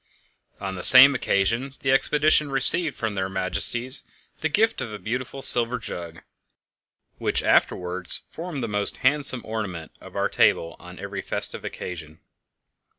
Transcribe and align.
On 0.59 0.73
the 0.73 0.81
same 0.81 1.13
occasion 1.13 1.75
the 1.81 1.91
expedition 1.91 2.49
received 2.49 2.95
from 2.95 3.13
their 3.13 3.29
Majesties 3.29 4.01
the 4.39 4.49
gift 4.49 4.81
of 4.81 4.91
a 4.91 4.97
beautiful 4.97 5.43
silver 5.43 5.77
jug, 5.77 6.23
which 7.19 7.43
afterwards 7.43 8.23
formed 8.31 8.63
the 8.63 8.67
most 8.67 8.97
handsome 9.05 9.41
ornament 9.45 9.91
of 10.01 10.15
our 10.15 10.27
table 10.27 10.75
on 10.79 10.97
every 10.97 11.21
festive 11.21 11.63
occasion. 11.63 12.19